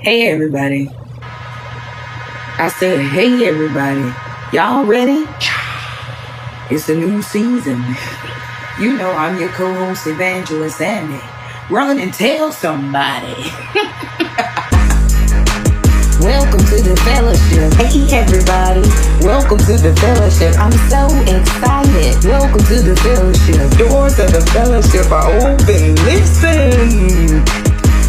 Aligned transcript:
Hey 0.00 0.28
everybody. 0.28 0.88
I 2.56 2.72
said, 2.78 3.00
hey 3.00 3.48
everybody. 3.48 4.14
Y'all 4.52 4.84
ready? 4.84 5.26
It's 6.70 6.88
a 6.88 6.94
new 6.94 7.20
season. 7.20 7.82
You 8.78 8.96
know 8.96 9.10
I'm 9.10 9.40
your 9.40 9.48
co-host 9.48 10.06
Evangelist 10.06 10.80
Andy. 10.80 11.20
Run 11.68 11.98
and 11.98 12.14
tell 12.14 12.52
somebody. 12.52 13.34
Welcome 16.22 16.62
to 16.70 16.78
the 16.78 16.94
fellowship. 17.04 17.72
Hey 17.74 18.06
everybody. 18.16 18.82
Welcome 19.26 19.58
to 19.58 19.76
the 19.82 19.96
fellowship. 19.98 20.56
I'm 20.60 20.70
so 20.86 21.08
excited. 21.26 22.24
Welcome 22.24 22.64
to 22.66 22.82
the 22.82 22.94
fellowship. 23.02 23.76
Doors 23.76 24.16
of 24.20 24.30
the 24.30 24.42
fellowship 24.52 25.10
are 25.10 25.26
open. 25.42 25.96
Listen. 26.06 27.67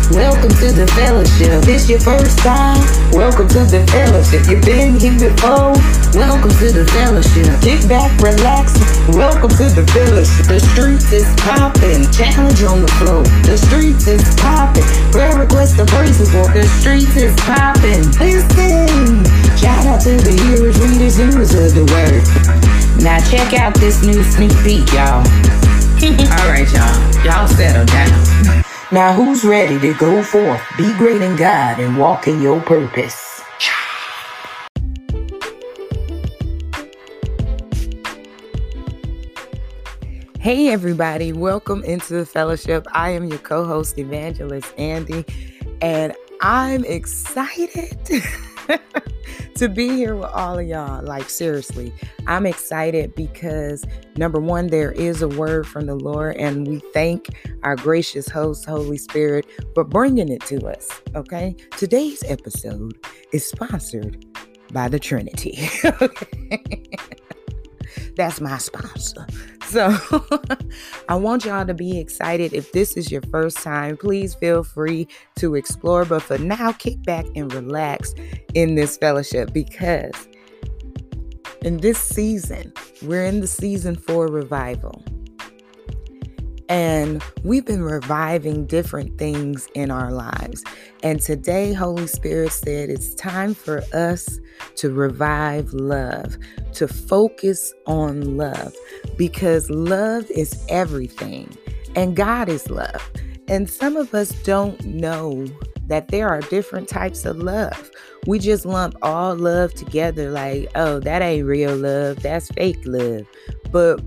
Welcome 0.10 0.50
to 0.58 0.74
the 0.74 0.90
fellowship. 0.98 1.62
This 1.70 1.88
your 1.88 2.00
first 2.00 2.40
time? 2.40 2.82
Welcome 3.14 3.48
to 3.50 3.62
the 3.70 3.86
fellowship. 3.94 4.42
You've 4.50 4.66
been 4.66 4.98
here 4.98 5.14
before? 5.14 5.78
Welcome 6.18 6.50
to 6.50 6.74
the 6.74 6.82
fellowship. 6.98 7.46
Kick 7.62 7.86
back, 7.86 8.10
relax. 8.18 8.74
Welcome 9.14 9.54
to 9.62 9.70
the 9.70 9.86
fellowship. 9.94 10.50
The 10.50 10.66
streets 10.74 11.14
is 11.14 11.30
popping. 11.46 12.10
Challenge 12.10 12.58
on 12.66 12.82
the 12.82 12.92
floor. 12.98 13.22
The 13.46 13.54
streets 13.54 14.10
is 14.10 14.26
popping. 14.42 14.82
Prayer 15.14 15.38
request 15.38 15.78
the 15.78 15.86
praise 15.86 16.18
report. 16.18 16.58
The 16.58 16.66
streets 16.82 17.14
is 17.14 17.38
popping. 17.46 18.02
Listen. 18.18 19.22
Shout 19.62 19.86
out 19.86 20.02
to 20.10 20.18
the 20.18 20.34
hearers, 20.42 20.74
readers, 20.90 21.22
doers 21.22 21.54
of 21.54 21.78
the 21.78 21.86
word. 21.86 22.26
Now 23.06 23.22
check 23.30 23.54
out 23.54 23.78
this 23.78 24.02
new 24.02 24.26
sneak 24.26 24.58
peek, 24.66 24.90
y'all. 24.90 25.22
All 26.34 26.50
right, 26.50 26.66
y'all. 26.74 26.98
Y'all 27.22 27.46
settle 27.46 27.86
down. 27.86 28.66
Now, 28.92 29.14
who's 29.14 29.46
ready 29.46 29.80
to 29.82 29.94
go 30.00 30.24
forth, 30.24 30.60
be 30.76 30.92
great 30.98 31.22
in 31.22 31.36
God, 31.36 31.80
and 31.80 31.96
walk 31.96 32.28
in 32.28 32.42
your 32.42 32.60
purpose? 32.60 33.40
Hey, 40.40 40.70
everybody, 40.70 41.32
welcome 41.34 41.84
into 41.84 42.14
the 42.14 42.26
fellowship. 42.26 42.88
I 42.92 43.12
am 43.12 43.26
your 43.26 43.38
co 43.38 43.64
host, 43.64 44.00
Evangelist 44.00 44.74
Andy, 44.80 45.24
and 45.82 46.16
I'm 46.42 46.84
excited. 46.84 48.00
to 49.56 49.70
be 49.70 49.90
here 49.90 50.16
with 50.16 50.30
all 50.30 50.60
of 50.60 50.68
y'all. 50.68 51.04
Like, 51.04 51.30
seriously, 51.30 51.94
I'm 52.28 52.46
excited 52.46 53.16
because 53.16 53.86
number 54.18 54.40
one, 54.40 54.68
there 54.68 54.92
is 54.92 55.22
a 55.22 55.28
word 55.28 55.68
from 55.68 55.86
the 55.86 55.96
Lord, 55.96 56.38
and 56.38 56.68
we 56.68 56.80
thank 56.94 57.28
our 57.64 57.76
gracious 57.76 58.30
host, 58.30 58.66
Holy 58.66 58.98
Spirit, 58.98 59.46
for 59.74 59.84
bringing 59.84 60.30
it 60.30 60.42
to 60.46 60.66
us. 60.68 60.90
Okay. 61.16 61.56
Today's 61.78 62.24
episode 62.28 62.98
is 63.32 63.46
sponsored 63.46 64.26
by 64.72 64.88
the 64.88 65.00
Trinity. 65.00 65.58
That's 68.16 68.42
my 68.42 68.58
sponsor. 68.58 69.26
So 69.70 69.96
I 71.10 71.16
want 71.16 71.46
y'all 71.46 71.64
to 71.64 71.76
be 71.76 72.00
excited. 72.00 72.54
If 72.54 72.72
this 72.72 72.98
is 72.98 73.12
your 73.12 73.22
first 73.32 73.58
time, 73.58 73.98
please 73.98 74.34
feel 74.34 74.64
free 74.64 75.08
to 75.36 75.54
explore. 75.54 76.06
But 76.06 76.24
for 76.24 76.40
now, 76.40 76.72
kick 76.72 77.04
back 77.04 77.28
and 77.36 77.54
relax 77.54 78.16
in 78.56 78.74
this 78.74 78.98
fellowship 78.98 79.54
because 79.54 80.28
in 81.62 81.78
this 81.78 82.00
season, 82.00 82.74
we're 83.04 83.26
in 83.26 83.42
the 83.42 83.48
season 83.48 83.96
for 83.96 84.26
revival. 84.26 85.04
And 86.68 87.24
we've 87.44 87.66
been 87.66 87.84
reviving 87.84 88.66
different 88.66 89.20
things 89.20 89.68
in 89.76 89.92
our 89.92 90.12
lives. 90.12 90.64
And 91.04 91.22
today, 91.22 91.74
Holy 91.74 92.08
Spirit 92.08 92.52
said 92.52 92.90
it's 92.90 93.14
time 93.16 93.54
for 93.54 93.84
us 93.94 94.40
to 94.76 94.92
revive 94.92 95.74
love, 95.74 96.38
to 96.74 96.88
focus 96.88 97.74
on 97.86 98.38
love, 98.38 98.76
because 99.18 99.70
love 99.70 100.30
is 100.32 100.64
everything. 100.70 101.56
And 101.96 102.16
God 102.16 102.50
is 102.50 102.70
love. 102.70 103.12
And 103.48 103.70
some 103.70 103.98
of 103.98 104.14
us 104.14 104.30
don't 104.44 104.84
know 104.86 105.48
that 105.88 106.10
there 106.10 106.30
are 106.30 106.42
different 106.42 106.88
types 106.88 107.26
of 107.26 107.38
love. 107.38 107.90
We 108.28 108.38
just 108.38 108.66
lump 108.66 108.96
all 109.02 109.36
love 109.36 109.74
together 109.74 110.30
like, 110.30 110.70
oh, 110.76 111.00
that 111.00 111.22
ain't 111.22 111.48
real 111.48 111.76
love, 111.76 112.22
that's 112.22 112.50
fake 112.50 112.80
love. 112.86 113.26
But 113.72 114.02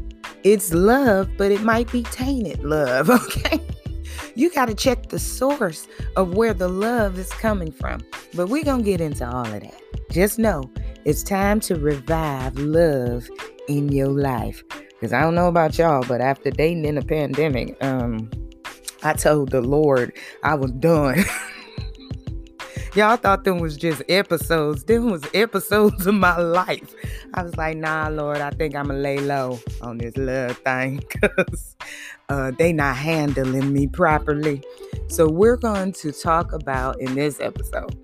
it's 0.45 0.73
love, 0.73 1.31
but 1.37 1.51
it 1.51 1.63
might 1.63 1.91
be 1.91 2.05
tainted 2.05 2.63
love, 2.63 3.11
okay? 3.11 3.61
You 4.35 4.51
got 4.51 4.69
to 4.69 4.75
check 4.75 5.09
the 5.09 5.19
source 5.19 5.87
of 6.17 6.35
where 6.35 6.55
the 6.55 6.69
love 6.69 7.19
is 7.19 7.31
coming 7.31 7.73
from. 7.73 8.01
But 8.35 8.49
we're 8.49 8.65
going 8.65 8.85
to 8.85 8.91
get 8.91 9.01
into 9.01 9.29
all 9.29 9.45
of 9.45 9.61
that. 9.61 9.75
Just 10.11 10.39
know 10.39 10.71
it's 11.05 11.23
time 11.23 11.61
to 11.61 11.77
revive 11.77 12.57
love 12.57 13.29
in 13.69 13.91
your 13.91 14.09
life. 14.09 14.63
Because 14.91 15.13
I 15.13 15.21
don't 15.21 15.35
know 15.35 15.49
about 15.49 15.79
y'all, 15.79 16.05
but 16.07 16.21
after 16.21 16.51
dating 16.51 16.85
in 16.85 16.95
the 16.95 17.03
pandemic, 17.03 17.77
um, 17.83 18.31
I 19.03 19.15
told 19.15 19.51
the 19.51 19.61
Lord 19.61 20.17
I 20.45 20.55
was 20.55 20.71
done. 20.73 21.25
Y'all 22.95 23.17
thought 23.17 23.45
them 23.45 23.59
was 23.59 23.79
just 23.79 24.03
episodes. 24.11 24.85
Them 24.85 25.11
was 25.11 25.23
episodes 25.33 26.07
of 26.07 26.15
my 26.15 26.37
life. 26.37 26.95
I 27.33 27.43
was 27.43 27.57
like, 27.57 27.79
nah, 27.79 28.09
Lord, 28.09 28.43
I 28.43 28.51
think 28.51 28.77
I'ma 28.77 28.93
lay 28.93 29.19
low 29.19 29.59
on 29.81 29.97
this 29.97 30.15
love 30.19 30.59
thing 30.59 31.03
because 31.09 31.75
uh, 32.29 32.53
they 32.59 32.71
not 32.73 32.97
handling 32.97 33.73
me 33.73 33.87
properly. 33.87 34.63
So 35.09 35.27
we're 35.27 35.57
going 35.57 35.93
to 35.95 36.13
talk 36.13 36.53
about 36.53 37.01
in 37.01 37.15
this 37.15 37.41
episode 37.41 37.97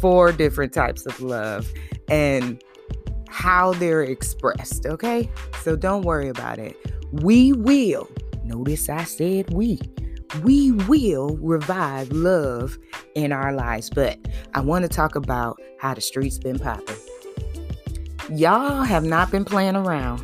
four 0.00 0.32
different 0.32 0.72
types 0.72 1.04
of 1.04 1.20
love 1.20 1.70
and 2.12 2.62
how 3.28 3.72
they're 3.74 4.02
expressed. 4.02 4.86
Okay, 4.86 5.28
so 5.62 5.74
don't 5.74 6.02
worry 6.02 6.28
about 6.28 6.58
it. 6.58 6.76
We 7.10 7.52
will. 7.52 8.08
Notice 8.44 8.88
I 8.88 9.04
said 9.04 9.52
we 9.52 9.80
we 10.42 10.72
will 10.72 11.36
revive 11.38 12.10
love 12.10 12.78
in 13.14 13.32
our 13.32 13.52
lives. 13.52 13.90
But 13.90 14.18
I 14.54 14.60
want 14.60 14.82
to 14.82 14.88
talk 14.88 15.14
about 15.14 15.60
how 15.78 15.94
the 15.94 16.00
streets 16.00 16.38
been 16.38 16.58
popping. 16.58 16.96
Y'all 18.30 18.82
have 18.82 19.04
not 19.04 19.30
been 19.30 19.44
playing 19.44 19.76
around 19.76 20.22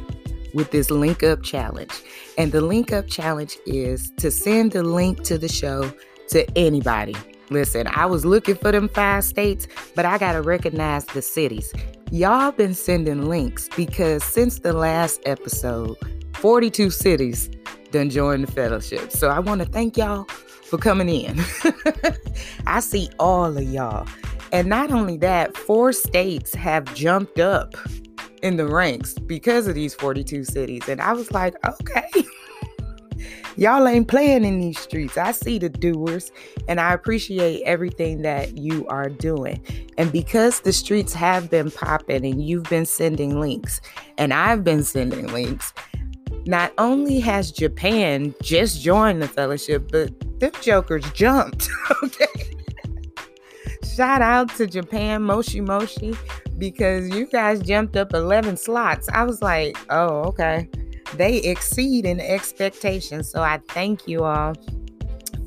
with 0.55 0.71
this 0.71 0.91
link 0.91 1.23
up 1.23 1.43
challenge. 1.43 1.93
And 2.39 2.53
the 2.53 2.61
link 2.61 2.93
up 2.93 3.07
challenge 3.07 3.59
is 3.67 4.13
to 4.19 4.31
send 4.31 4.75
a 4.75 4.83
link 4.83 5.23
to 5.25 5.37
the 5.37 5.49
show 5.49 5.93
to 6.29 6.47
anybody. 6.57 7.15
Listen, 7.51 7.87
I 7.89 8.07
was 8.07 8.25
looking 8.25 8.57
for 8.57 8.73
them 8.73 8.89
five 8.89 9.25
states, 9.25 9.67
but 9.95 10.05
I 10.05 10.19
got 10.19 10.33
to 10.33 10.43
recognize 10.43 11.05
the 11.07 11.23
cities. 11.23 11.73
Y'all 12.11 12.53
been 12.53 12.75
sending 12.75 13.29
links 13.29 13.69
because 13.77 14.23
since 14.25 14.61
the 14.61 14.73
last 14.73 15.21
episode, 15.25 15.97
42 16.35 16.91
cities 16.91 17.51
done 17.91 18.11
joined 18.11 18.47
the 18.47 18.53
fellowship. 18.53 19.13
So 19.13 19.29
I 19.29 19.39
want 19.39 19.63
to 19.63 19.67
thank 19.67 19.97
y'all 19.97 20.25
for 20.25 20.79
coming 20.79 21.09
in. 21.09 21.41
I 22.67 22.81
see 22.81 23.09
all 23.19 23.57
of 23.57 23.63
y'all. 23.63 24.07
And 24.53 24.69
not 24.69 24.91
only 24.91 25.17
that, 25.19 25.57
four 25.57 25.93
states 25.93 26.55
have 26.55 26.93
jumped 26.95 27.39
up 27.39 27.75
in 28.43 28.57
the 28.57 28.67
ranks 28.67 29.15
because 29.15 29.67
of 29.67 29.75
these 29.75 29.95
42 29.95 30.45
cities. 30.45 30.89
And 30.89 31.01
I 31.01 31.13
was 31.13 31.33
like, 31.33 31.55
okay. 31.67 32.09
Y'all 33.59 33.89
ain't 33.89 34.07
playing 34.07 34.45
in 34.45 34.61
these 34.61 34.79
streets. 34.79 35.19
I 35.19 35.33
see 35.33 35.59
the 35.59 35.69
doers 35.69 36.31
and 36.69 36.81
I 36.81 36.93
appreciate 36.93 37.61
everything 37.65 38.23
that 38.23 38.57
you 38.57 38.87
are 38.87 39.09
doing. 39.09 39.61
And 39.99 40.13
because 40.13 40.61
the 40.61 40.73
streets 40.73 41.13
have 41.15 41.51
been 41.51 41.73
popping 41.73 42.25
and 42.25 42.41
you've 42.41 42.71
been 42.71 42.87
sending 42.87 43.41
links 43.41 43.81
and 44.17 44.33
I've 44.33 44.63
been 44.63 44.85
sending 44.85 45.27
links, 45.27 45.73
not 46.47 46.73
only 46.79 47.19
has 47.19 47.51
Japan 47.51 48.33
just 48.43 48.81
joined 48.81 49.21
the 49.21 49.27
fellowship, 49.27 49.91
but 49.91 50.13
them 50.39 50.53
jokers 50.61 51.11
jumped. 51.11 51.69
okay. 52.05 52.27
Shout 53.93 54.23
out 54.23 54.55
to 54.55 54.69
Japan, 54.69 55.25
Moshi 55.25 55.61
Moshi, 55.61 56.15
because 56.59 57.09
you 57.09 57.27
guys 57.27 57.61
jumped 57.61 57.97
up 57.97 58.15
11 58.15 58.57
slots. 58.57 59.09
I 59.09 59.25
was 59.25 59.43
like, 59.43 59.77
oh, 59.91 60.23
okay. 60.27 60.69
They 61.15 61.39
exceed 61.39 62.07
in 62.07 62.21
expectations. 62.21 63.31
So 63.31 63.43
I 63.43 63.61
thank 63.69 64.07
you 64.07 64.25
all 64.25 64.55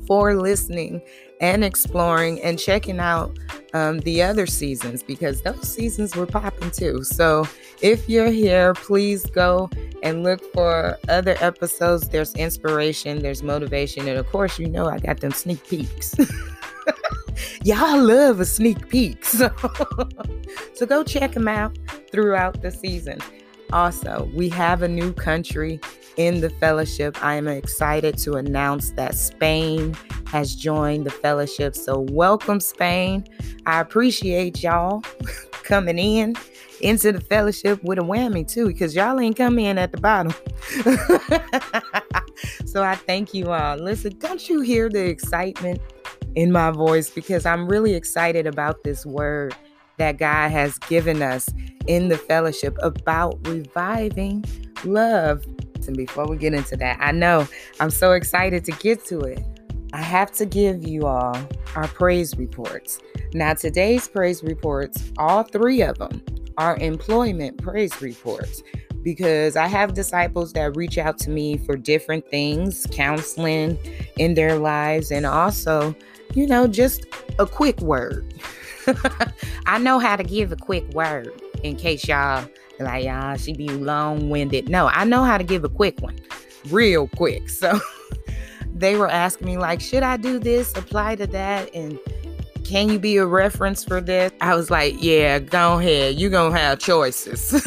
for 0.06 0.34
listening 0.34 1.00
and 1.40 1.64
exploring 1.64 2.40
and 2.42 2.58
checking 2.58 3.00
out 3.00 3.36
um, 3.74 3.98
the 4.00 4.22
other 4.22 4.46
seasons 4.46 5.02
because 5.02 5.42
those 5.42 5.72
seasons 5.72 6.14
were 6.14 6.26
popping 6.26 6.70
too. 6.70 7.02
So 7.02 7.46
if 7.80 8.08
you're 8.08 8.30
here, 8.30 8.74
please 8.74 9.26
go 9.26 9.68
and 10.02 10.22
look 10.22 10.40
for 10.52 10.98
other 11.08 11.36
episodes. 11.40 12.08
There's 12.08 12.34
inspiration, 12.34 13.20
there's 13.20 13.42
motivation, 13.42 14.06
and 14.08 14.18
of 14.18 14.26
course, 14.30 14.58
you 14.58 14.68
know 14.68 14.86
I 14.86 14.98
got 14.98 15.20
them 15.20 15.32
sneak 15.32 15.66
peeks. 15.66 16.14
Y'all 17.64 18.02
love 18.02 18.40
a 18.40 18.44
sneak 18.44 18.88
peek. 18.88 19.24
So, 19.32 19.50
so 20.74 20.86
go 20.86 21.02
check 21.02 21.32
them 21.32 21.48
out 21.48 21.76
throughout 22.10 22.60
the 22.60 22.70
season. 22.70 23.18
Also, 23.72 24.30
we 24.34 24.48
have 24.50 24.82
a 24.82 24.88
new 24.88 25.12
country 25.12 25.80
in 26.16 26.40
the 26.40 26.50
fellowship. 26.50 27.22
I 27.24 27.36
am 27.36 27.48
excited 27.48 28.18
to 28.18 28.34
announce 28.34 28.90
that 28.92 29.14
Spain 29.14 29.96
has 30.26 30.54
joined 30.54 31.06
the 31.06 31.10
fellowship. 31.10 31.74
So, 31.74 32.00
welcome, 32.10 32.60
Spain. 32.60 33.24
I 33.64 33.80
appreciate 33.80 34.62
y'all 34.62 35.02
coming 35.64 35.98
in 35.98 36.36
into 36.80 37.12
the 37.12 37.20
fellowship 37.20 37.82
with 37.82 37.98
a 37.98 38.02
whammy 38.02 38.46
too, 38.46 38.66
because 38.66 38.94
y'all 38.94 39.18
ain't 39.18 39.36
come 39.36 39.58
in 39.58 39.78
at 39.78 39.92
the 39.92 39.98
bottom. 39.98 40.34
so 42.66 42.82
I 42.82 42.96
thank 42.96 43.32
you 43.32 43.52
all. 43.52 43.76
Listen, 43.76 44.18
don't 44.18 44.48
you 44.48 44.60
hear 44.60 44.88
the 44.88 45.06
excitement 45.06 45.80
in 46.34 46.52
my 46.52 46.70
voice? 46.70 47.08
Because 47.08 47.46
I'm 47.46 47.68
really 47.68 47.94
excited 47.94 48.46
about 48.46 48.82
this 48.84 49.06
word 49.06 49.54
that 49.98 50.18
God 50.18 50.50
has 50.50 50.78
given 50.78 51.22
us 51.22 51.48
in 51.86 52.08
the 52.08 52.18
fellowship 52.18 52.76
about 52.82 53.38
reviving 53.46 54.44
love. 54.84 55.44
And 55.86 55.96
before 55.96 56.26
we 56.26 56.36
get 56.36 56.54
into 56.54 56.76
that, 56.76 56.98
I 57.00 57.12
know 57.12 57.46
I'm 57.80 57.90
so 57.90 58.12
excited 58.12 58.64
to 58.66 58.72
get 58.72 59.04
to 59.06 59.20
it. 59.20 59.42
I 59.92 60.00
have 60.00 60.32
to 60.32 60.46
give 60.46 60.86
you 60.86 61.06
all 61.06 61.36
our 61.74 61.88
praise 61.88 62.36
reports. 62.36 62.98
Now, 63.34 63.54
today's 63.54 64.08
praise 64.08 64.42
reports, 64.42 65.12
all 65.18 65.42
three 65.42 65.82
of 65.82 65.98
them, 65.98 66.22
are 66.56 66.76
employment 66.76 67.60
praise 67.62 68.00
reports 68.00 68.62
because 69.02 69.56
I 69.56 69.66
have 69.66 69.94
disciples 69.94 70.52
that 70.52 70.76
reach 70.76 70.96
out 70.98 71.18
to 71.18 71.30
me 71.30 71.58
for 71.58 71.76
different 71.76 72.28
things, 72.30 72.86
counseling 72.90 73.78
in 74.16 74.34
their 74.34 74.58
lives, 74.58 75.10
and 75.10 75.26
also, 75.26 75.94
you 76.34 76.46
know, 76.46 76.66
just 76.66 77.06
a 77.38 77.46
quick 77.46 77.80
word. 77.80 78.32
I 79.66 79.78
know 79.78 79.98
how 79.98 80.16
to 80.16 80.24
give 80.24 80.52
a 80.52 80.56
quick 80.56 80.88
word 80.90 81.30
in 81.62 81.76
case 81.76 82.06
y'all 82.06 82.46
like, 82.82 83.04
y'all, 83.04 83.36
she 83.36 83.52
be 83.52 83.68
long 83.68 84.30
winded. 84.30 84.68
No, 84.68 84.88
I 84.88 85.04
know 85.04 85.24
how 85.24 85.38
to 85.38 85.44
give 85.44 85.64
a 85.64 85.68
quick 85.68 86.00
one, 86.00 86.18
real 86.68 87.08
quick. 87.08 87.48
So 87.48 87.80
they 88.74 88.96
were 88.96 89.08
asking 89.08 89.46
me, 89.46 89.58
like, 89.58 89.80
should 89.80 90.02
I 90.02 90.16
do 90.16 90.38
this, 90.38 90.76
apply 90.76 91.16
to 91.16 91.26
that? 91.28 91.74
And 91.74 91.98
can 92.64 92.88
you 92.88 92.98
be 92.98 93.16
a 93.16 93.26
reference 93.26 93.84
for 93.84 94.00
this? 94.00 94.32
I 94.40 94.54
was 94.54 94.70
like, 94.70 94.96
yeah, 94.98 95.38
go 95.38 95.78
ahead. 95.78 96.16
You're 96.16 96.30
going 96.30 96.52
to 96.52 96.58
have 96.58 96.78
choices. 96.78 97.64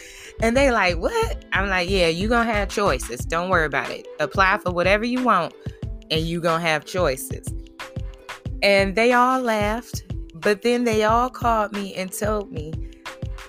and 0.40 0.56
they 0.56 0.70
like, 0.70 0.98
what? 0.98 1.44
I'm 1.52 1.68
like, 1.68 1.88
yeah, 1.88 2.08
you're 2.08 2.28
going 2.28 2.46
to 2.46 2.52
have 2.52 2.68
choices. 2.68 3.20
Don't 3.20 3.50
worry 3.50 3.66
about 3.66 3.90
it. 3.90 4.06
Apply 4.20 4.58
for 4.58 4.72
whatever 4.72 5.04
you 5.04 5.22
want 5.22 5.54
and 6.10 6.22
you're 6.22 6.40
going 6.40 6.62
to 6.62 6.66
have 6.66 6.84
choices. 6.84 7.52
And 8.62 8.96
they 8.96 9.12
all 9.12 9.40
laughed, 9.40 10.02
but 10.40 10.62
then 10.62 10.84
they 10.84 11.04
all 11.04 11.30
called 11.30 11.72
me 11.72 11.94
and 11.94 12.12
told 12.12 12.50
me 12.52 12.72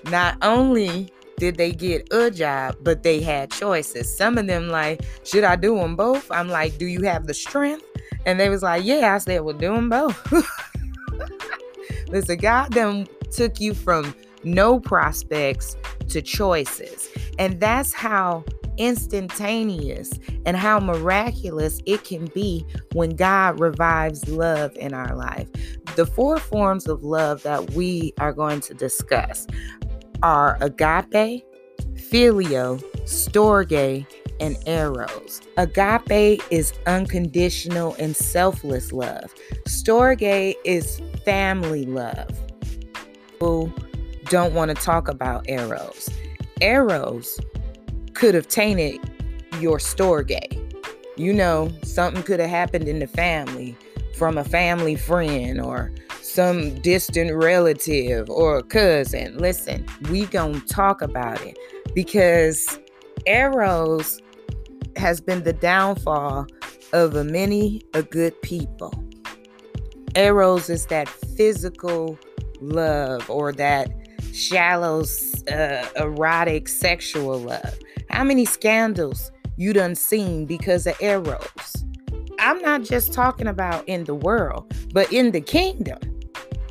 not 0.06 0.38
only 0.42 1.12
did 1.38 1.56
they 1.56 1.72
get 1.72 2.12
a 2.14 2.30
job, 2.30 2.76
but 2.82 3.04
they 3.04 3.22
had 3.22 3.50
choices. 3.52 4.16
Some 4.16 4.38
of 4.38 4.48
them 4.48 4.68
like, 4.68 5.02
should 5.24 5.44
I 5.44 5.56
do 5.56 5.76
them 5.76 5.96
both? 5.96 6.30
I'm 6.32 6.50
like, 6.50 6.78
do 6.78 6.86
you 6.86 7.02
have 7.04 7.28
the 7.28 7.34
strength? 7.34 7.86
And 8.26 8.40
they 8.40 8.50
was 8.50 8.62
like, 8.62 8.84
yeah. 8.84 9.16
I 9.16 9.18
said, 9.20 9.42
well, 9.42 9.56
do 9.56 9.74
them 9.74 9.90
both. 9.90 10.34
Listen, 12.10 12.38
God 12.38 12.74
then 12.74 13.08
took 13.32 13.60
you 13.62 13.74
from 13.74 14.14
no 14.44 14.80
prospects 14.80 15.78
to 16.10 16.22
choices. 16.22 17.08
And 17.38 17.60
that's 17.60 17.94
how 17.94 18.44
instantaneous 18.78 20.12
and 20.46 20.58
how 20.58 20.80
miraculous 20.80 21.82
it 21.86 22.04
can 22.04 22.26
be 22.28 22.66
when 22.94 23.12
God 23.12 23.60
revives 23.60 24.28
love 24.28 24.76
in 24.78 24.94
our 24.94 25.16
life. 25.16 25.48
The 25.96 26.06
four 26.06 26.40
forms 26.40 26.88
of 26.88 27.04
love 27.04 27.44
that 27.44 27.72
we 27.72 28.14
are 28.20 28.34
going 28.34 28.62
to 28.62 28.74
discuss 28.74 29.48
are 30.24 30.58
agape, 30.62 31.44
phileo, 31.96 32.82
storge, 33.04 34.06
and 34.40 34.58
eros. 34.68 35.42
Agape 35.58 36.42
is 36.50 36.74
unconditional 36.88 37.96
and 38.00 38.16
selfless 38.16 38.92
love. 38.92 39.34
Storge 39.68 40.56
is 40.64 41.02
family 41.26 41.86
love. 41.86 42.30
Who 43.40 43.72
don't 44.26 44.54
want 44.54 44.70
to 44.70 44.76
talk 44.76 45.08
about 45.08 45.50
eros. 45.50 46.10
Eros 46.62 47.40
could 48.14 48.36
have 48.36 48.48
tainted 48.48 49.00
your 49.60 49.78
storge. 49.78 50.56
You 51.18 51.34
know, 51.34 51.72
something 51.84 52.24
could 52.24 52.40
have 52.40 52.50
happened 52.50 52.88
in 52.88 53.00
the 53.00 53.08
family 53.08 53.76
from 54.20 54.38
a 54.38 54.44
family 54.44 54.98
friend 54.98 55.62
or 55.62 55.92
some 56.22 56.76
distant 56.82 57.34
relative 57.34 58.30
or 58.30 58.62
cousin. 58.62 59.38
Listen, 59.38 59.86
we 60.12 60.26
gonna 60.26 60.60
talk 60.60 61.02
about 61.02 61.42
it 61.42 61.58
because 61.96 62.78
eros 63.26 64.22
has 64.98 65.22
been 65.22 65.44
the 65.44 65.54
downfall 65.54 66.46
of 66.92 67.16
a 67.16 67.24
many 67.24 67.82
a 67.94 68.04
good 68.04 68.40
people. 68.42 68.94
Eros 70.16 70.70
is 70.70 70.86
that 70.88 71.08
physical 71.08 72.20
love 72.60 73.28
or 73.30 73.54
that 73.54 73.90
shallow, 74.34 75.06
uh, 75.50 75.86
erotic, 75.96 76.68
sexual 76.68 77.40
love. 77.40 77.80
How 78.10 78.26
many 78.26 78.44
scandals 78.44 79.32
you 79.56 79.72
done 79.72 79.96
seen 79.96 80.46
because 80.46 80.86
of 80.88 81.00
Eros? 81.02 81.79
I'm 82.40 82.62
not 82.62 82.84
just 82.84 83.14
talking 83.14 83.48
about 83.48 83.88
in 83.88 84.06
the 84.06 84.16
world, 84.16 84.74
but 84.94 85.12
in 85.12 85.32
the 85.32 85.42
kingdom. 85.42 86.00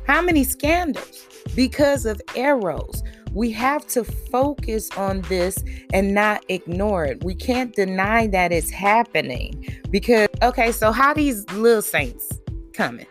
How 0.05 0.21
many 0.21 0.43
scandals? 0.43 1.27
Because 1.55 2.05
of 2.05 2.19
eros? 2.35 3.03
We 3.33 3.51
have 3.51 3.85
to 3.89 4.03
focus 4.03 4.89
on 4.97 5.21
this 5.23 5.63
and 5.93 6.15
not 6.15 6.43
ignore 6.49 7.05
it. 7.05 7.23
We 7.23 7.35
can't 7.35 7.75
deny 7.75 8.25
that 8.27 8.51
it's 8.51 8.71
happening 8.71 9.81
because, 9.91 10.27
okay, 10.41 10.71
so 10.71 10.91
how 10.91 11.13
these 11.13 11.47
little 11.51 11.83
saints 11.83 12.27
coming 12.73 13.05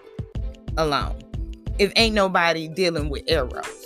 alone 0.77 1.17
if 1.79 1.93
ain't 1.95 2.17
nobody 2.17 2.67
dealing 2.67 3.11
with 3.11 3.23
eros? 3.29 3.85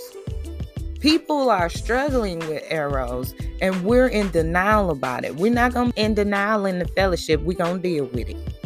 People 1.00 1.50
are 1.50 1.68
struggling 1.68 2.38
with 2.38 2.62
eros 2.70 3.34
and 3.60 3.84
we're 3.84 4.06
in 4.06 4.30
denial 4.30 4.90
about 4.90 5.24
it. 5.24 5.36
We're 5.36 5.52
not 5.52 5.74
going 5.74 5.92
to 5.92 6.00
in 6.00 6.14
denial 6.14 6.64
in 6.64 6.78
the 6.78 6.88
fellowship. 6.88 7.42
We're 7.42 7.58
going 7.58 7.82
to 7.82 7.82
deal 7.82 8.06
with 8.06 8.30
it. 8.30 8.61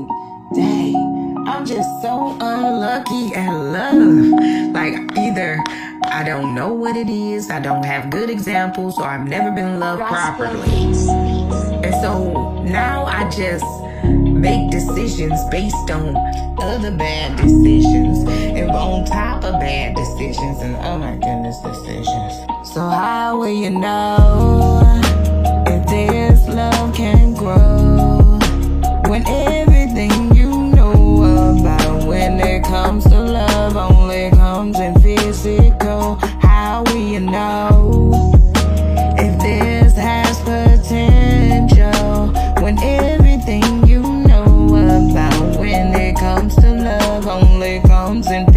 Like, 0.00 0.08
dang, 0.54 1.46
I'm 1.48 1.66
just 1.66 1.88
so 2.02 2.36
unlucky 2.40 3.34
at 3.34 3.52
love. 3.52 4.72
Like, 4.72 4.94
either 5.18 5.62
I 6.04 6.24
don't 6.24 6.54
know 6.54 6.72
what 6.72 6.96
it 6.96 7.08
is, 7.08 7.50
I 7.50 7.60
don't 7.60 7.84
have 7.84 8.10
good 8.10 8.30
examples, 8.30 8.98
or 8.98 9.04
I've 9.04 9.26
never 9.26 9.50
been 9.50 9.80
loved 9.80 10.02
properly. 10.02 10.70
And 11.84 11.94
so 12.00 12.62
now 12.64 13.04
I 13.04 13.28
just 13.30 13.64
make 14.14 14.70
decisions 14.70 15.38
based 15.50 15.90
on 15.90 16.16
other 16.60 16.90
bad 16.96 17.36
decisions 17.36 18.28
and 18.28 18.70
on 18.70 19.04
top 19.04 19.44
of 19.44 19.58
bad 19.60 19.96
decisions 19.96 20.60
and 20.60 20.76
oh 20.76 20.98
my 20.98 21.12
goodness 21.12 21.58
decisions. 21.58 22.72
So 22.74 22.80
how 22.80 23.38
will 23.38 23.48
you 23.48 23.70
know 23.70 24.91
only 48.28 48.51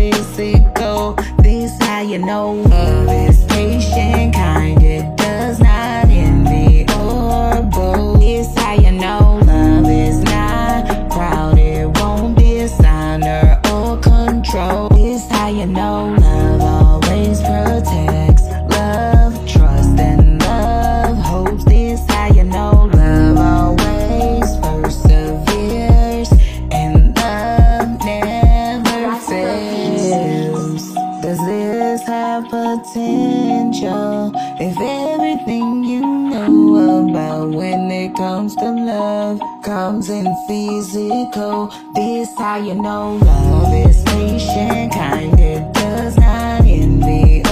Know 42.76 43.16
love 43.16 43.74
is 43.74 44.04
patient, 44.04 44.92
kind. 44.92 45.40
It 45.40 45.74
does 45.74 46.18
not 46.18 46.66
envy 46.66 47.45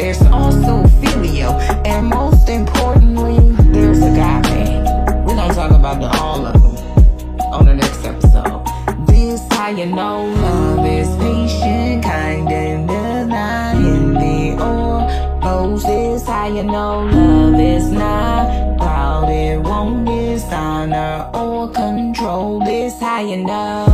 There's 0.00 0.22
also 0.22 0.84
phileo. 0.98 1.50
And 1.84 2.06
most 2.08 2.48
importantly, 2.48 3.36
there's 3.70 3.98
agape. 3.98 4.80
We're 5.26 5.36
gonna 5.36 5.52
talk 5.52 5.72
about 5.72 6.00
the, 6.00 6.08
all 6.22 6.46
of 6.46 6.54
them 6.54 7.40
on 7.52 7.66
the 7.66 7.74
next 7.74 8.02
episode. 8.06 8.64
This 9.06 9.46
how 9.50 9.68
you 9.68 9.84
know 9.84 10.24
love 10.24 10.86
is 10.86 11.06
patient, 11.18 12.02
kind, 12.02 12.50
and 12.50 12.88
denying 12.88 14.14
the 14.14 14.64
or 14.64 15.78
this 15.78 16.26
how 16.26 16.46
you 16.46 16.62
know 16.62 17.04
love 17.04 17.60
is 17.60 17.90
not 17.90 18.78
proud. 18.78 19.28
It 19.28 19.60
won't 19.60 20.06
dishonor 20.06 21.28
or 21.34 21.70
control. 21.72 22.64
This 22.64 22.98
how 22.98 23.20
you 23.20 23.44
know 23.44 23.89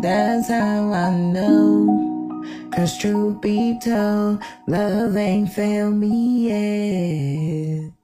That's 0.00 0.48
how 0.48 0.92
I 0.92 1.10
know. 1.10 2.44
Cause 2.72 2.96
truth 2.98 3.40
be 3.40 3.78
told, 3.82 4.40
love 4.68 5.16
ain't 5.16 5.52
failed 5.52 5.94
me 5.94 6.48
yet. 7.84 7.97